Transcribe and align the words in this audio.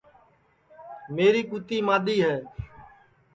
میری 1.15 1.43
کُوتی 1.49 1.77
مادؔی 1.87 2.17
ہے 2.25 2.35